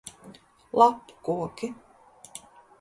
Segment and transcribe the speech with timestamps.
[0.77, 1.67] Lapu koki.